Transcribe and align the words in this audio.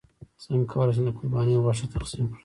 څنګه 0.43 0.65
کولی 0.71 0.91
شم 0.95 1.03
د 1.07 1.09
قرباني 1.17 1.53
غوښه 1.63 1.85
تقسیم 1.93 2.25
کړم 2.31 2.37